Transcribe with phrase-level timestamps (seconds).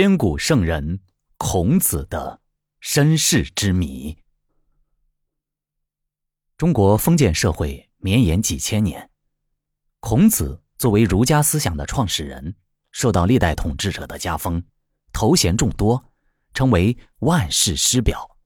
[0.00, 1.00] 千古圣人
[1.38, 2.40] 孔子的
[2.78, 4.16] 身世之谜。
[6.56, 9.10] 中国封建社会绵延几千年，
[9.98, 12.54] 孔子作为儒家思想的创始人，
[12.92, 14.62] 受到历代统治者的加封，
[15.12, 16.12] 头衔众多，
[16.54, 18.36] 称为万世师表，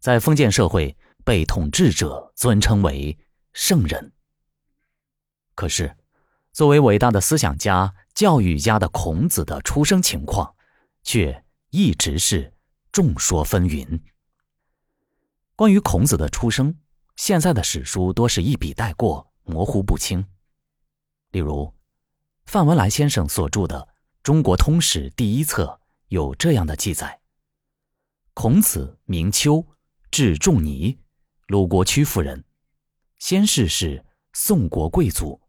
[0.00, 3.16] 在封建社会被统治者尊称为
[3.52, 4.12] 圣人。
[5.54, 5.96] 可是，
[6.52, 10.56] 作为伟大的思想家、教育家的孔子的出生情况。
[11.02, 12.52] 却一直是
[12.92, 14.00] 众说纷纭。
[15.56, 16.74] 关于孔子的出生，
[17.16, 20.24] 现在的史书多是一笔带过，模糊不清。
[21.32, 21.74] 例如，
[22.46, 23.80] 范文澜先生所著的
[24.22, 27.20] 《中国通史》第一册有这样的记载：
[28.34, 29.64] 孔子名丘，
[30.10, 30.98] 字仲尼，
[31.46, 32.44] 鲁国曲阜人，
[33.18, 35.40] 先世是宋国贵族，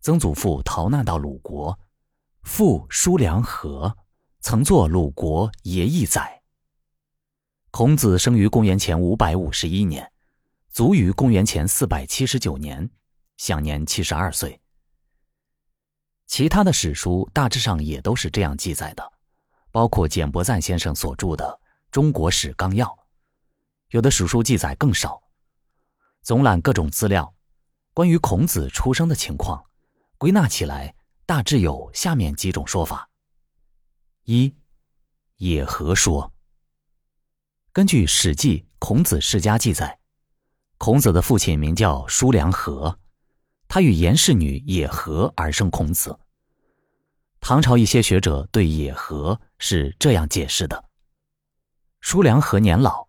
[0.00, 1.78] 曾祖父逃难到鲁国，
[2.42, 3.96] 父叔良和。
[4.40, 6.40] 曾作鲁国爷邑宰。
[7.70, 10.10] 孔子生于公元前五百五十一年，
[10.70, 12.88] 卒于公元前四百七十九年，
[13.36, 14.58] 享年七十二岁。
[16.26, 19.12] 其他的史书大致上也都是这样记载的，
[19.72, 21.44] 包括简伯赞先生所著的
[21.90, 22.86] 《中国史纲要》，
[23.90, 25.20] 有的史书记载更少。
[26.22, 27.34] 总览各种资料，
[27.92, 29.62] 关于孔子出生的情况，
[30.16, 30.94] 归纳起来
[31.26, 33.07] 大致有下面几种说法。
[34.30, 34.54] 一，
[35.38, 36.34] 野合说。
[37.72, 40.00] 根据《史记·孔子世家》记载，
[40.76, 42.98] 孔子的父亲名叫叔良和，
[43.68, 46.18] 他与颜氏女野合而生孔子。
[47.40, 50.84] 唐朝一些学者对野合是这样解释的：
[52.02, 53.08] 叔良和年老，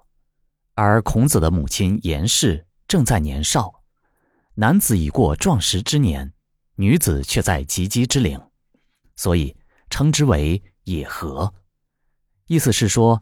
[0.74, 3.84] 而孔子的母亲颜氏正在年少，
[4.54, 6.32] 男子已过壮实之年，
[6.76, 8.42] 女子却在及笄之龄，
[9.18, 9.58] 所以
[9.90, 10.64] 称之为。
[10.90, 11.54] 野合，
[12.48, 13.22] 意思是说，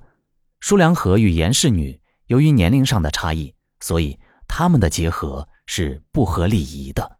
[0.62, 7.20] 叔良和与颜氏女由于年龄上的差异，所以他们的结合是不合礼仪的。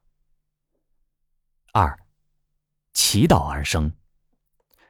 [1.74, 2.00] 二，
[2.94, 3.92] 祈祷而生，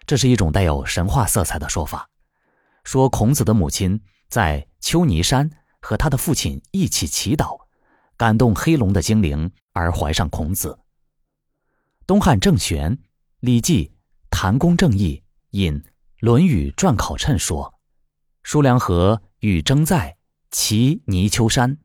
[0.06, 2.07] 这是一种带有神话色彩的说法，
[2.84, 5.50] 说孔子的母亲在丘尼山
[5.81, 7.66] 和他的父亲一起祈祷，
[8.16, 10.78] 感动黑龙的精灵而怀上孔子。
[12.06, 12.95] 东汉郑玄
[13.39, 13.88] 《礼记·
[14.29, 15.24] 谭公正义》。
[15.52, 15.80] 引
[16.19, 17.74] 《论语传考谶》说
[18.44, 20.18] ：“叔良和与征在
[20.52, 21.78] 其泥丘山，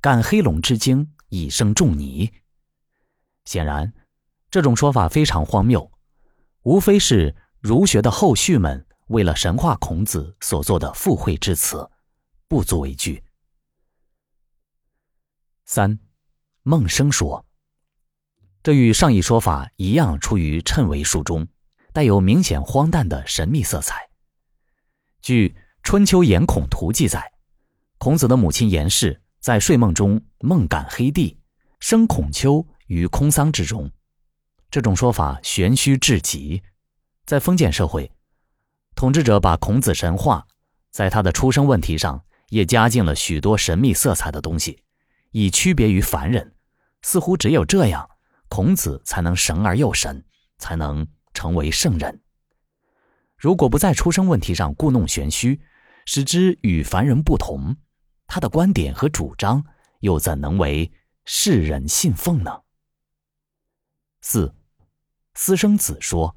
[0.00, 2.32] 感黑龙之精，以生仲尼。”
[3.44, 3.94] 显然，
[4.50, 5.90] 这种说法非常荒谬，
[6.62, 11.90] 无非是儒学的后续们为了神话孔子所做的附会之词，
[12.46, 13.24] 不足为惧。
[15.64, 15.98] 三，
[16.62, 17.46] 孟生说，
[18.62, 21.48] 这与上一说法一样，出于谶纬书中。
[21.92, 24.08] 带有明显荒诞的神秘色彩。
[25.20, 25.48] 据
[25.82, 27.32] 《春秋颜孔图》记载，
[27.98, 31.38] 孔子的母亲颜氏在睡梦中梦感黑帝，
[31.80, 33.90] 生孔丘于空桑之中。
[34.70, 36.62] 这种说法玄虚至极。
[37.24, 38.10] 在封建社会，
[38.94, 40.46] 统治者把孔子神话，
[40.90, 44.82] 在他的出生问题上也加进了许多神秘色彩的东西，
[45.32, 46.54] 以区别于凡人。
[47.02, 48.08] 似乎只有这样，
[48.48, 50.24] 孔子才能神而又神，
[50.58, 51.06] 才能。
[51.38, 52.20] 成为圣人。
[53.36, 55.60] 如果不在出生问题上故弄玄虚，
[56.04, 57.76] 使之与凡人不同，
[58.26, 59.64] 他的观点和主张
[60.00, 60.90] 又怎能为
[61.24, 62.62] 世人信奉呢？
[64.20, 64.52] 四，
[65.34, 66.34] 私生子说。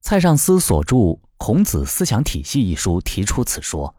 [0.00, 0.96] 蔡尚思所著
[1.36, 3.94] 《孔子思想体系》一书提出此说。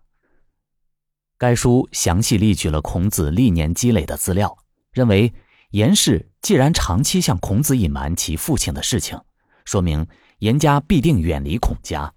[1.37, 4.57] 该书详细列举了孔子历年积累的资料，
[4.91, 5.31] 认为。
[5.71, 9.19] 颜氏既然长期向孔子隐瞒其父亲的事情，
[9.65, 10.07] 说明
[10.39, 12.11] 颜家必定远离孔家。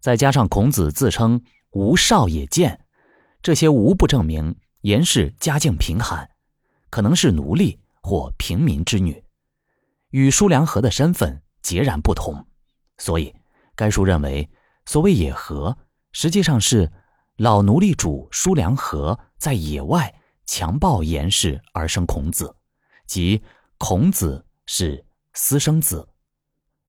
[0.00, 2.84] 再加上孔子自称无少也见，
[3.40, 6.28] 这些无不证明颜氏家境贫寒，
[6.90, 9.24] 可能是奴隶或平民之女，
[10.10, 12.46] 与叔良和的身份截然不同。
[12.98, 13.34] 所以，
[13.74, 14.48] 该书认为，
[14.84, 15.76] 所谓野合，
[16.12, 16.92] 实际上是
[17.36, 20.14] 老奴隶主叔良和在野外
[20.44, 22.54] 强暴颜氏而生孔子。
[23.06, 23.42] 即
[23.78, 25.04] 孔子是
[25.34, 26.08] 私生子，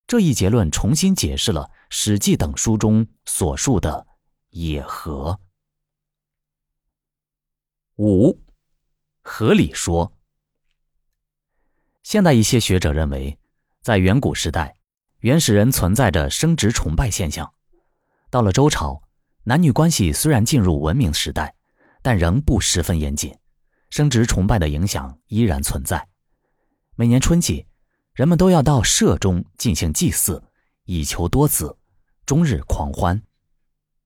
[0.06, 4.08] 这一结论重新解释了《史记》等书中所述的
[4.50, 5.40] 野合。
[7.98, 8.40] 五，
[9.22, 10.14] 合理说。
[12.04, 13.38] 现代一些学者认为，
[13.82, 14.78] 在远古时代，
[15.20, 17.54] 原始人存在着生殖崇拜现象。
[18.30, 19.02] 到了周朝，
[19.44, 21.56] 男女关系虽然进入文明时代，
[22.02, 23.38] 但仍不十分严谨。
[23.90, 26.08] 生殖崇拜的影响依然存在。
[26.96, 27.66] 每年春季，
[28.14, 30.44] 人们都要到社中进行祭祀，
[30.86, 31.78] 以求多子，
[32.26, 33.22] 终日狂欢。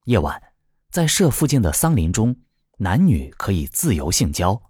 [0.06, 0.42] 夜晚，
[0.90, 2.36] 在社附近的桑林中，
[2.78, 4.62] 男女可以自由性交，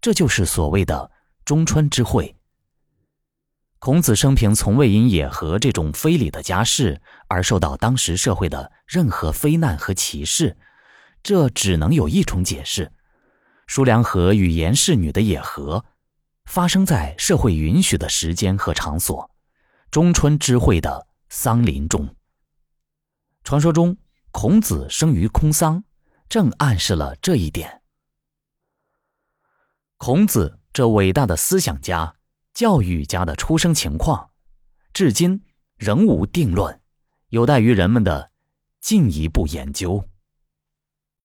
[0.00, 1.10] 这就是所谓的
[1.44, 2.34] 中春之会。
[3.78, 10.56] 孔子生平从未因野合这种非礼的家事而受到当时社会的任何非难和歧视，
[11.22, 12.90] 这只能有一种解释：
[13.66, 15.84] 叔梁纥与颜氏女的野合，
[16.44, 19.30] 发生在社会允许的时间和场所——
[19.90, 22.14] 中春之会的桑林中。
[23.44, 23.96] 传说中，
[24.30, 25.84] 孔子生于空桑，
[26.28, 27.82] 正暗示了这一点。
[29.96, 32.14] 孔子这伟大的思想家。
[32.54, 34.30] 教育家的出生情况，
[34.94, 35.44] 至今
[35.76, 36.80] 仍无定论，
[37.28, 38.30] 有待于人们的
[38.80, 40.08] 进一步研究。